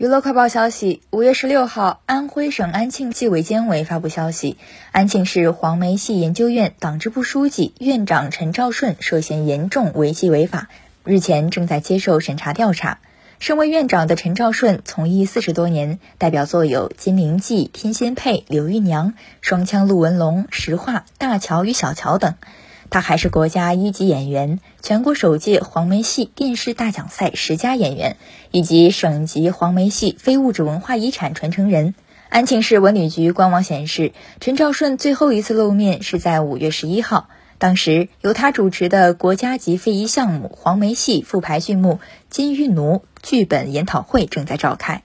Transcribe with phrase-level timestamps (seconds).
[0.00, 4.56] 娱乐快报消息：五月十六号，安徽省安庆纪委监委发布消息，
[4.92, 10.68] 安庆市黄梅戏研究院党支部书记、院长陈兆顺涉嫌严重违纪违法，
[11.04, 12.98] 日前正在接受审查调查。
[13.40, 19.08] 身为院长的陈兆顺从艺四十多年，代表作有《金陵记》《天仙配》《柳玉娘》
[19.42, 22.36] 《双枪陆文龙》《石化》《大乔与小乔》等。
[22.90, 28.16] 他还是国家一级演员，全国首届黄梅戏电视大奖赛十佳演员，
[28.50, 31.94] 以及省级黄梅戏非物质文化遗产传承人。
[32.28, 45.02] 安庆市文旅局官网显示，陈兆顺最后一次露面是在五月十一号，当时由他主持的国家级非遗项目黄梅戏复排剧目《金玉奴》剧本研讨会正在召开。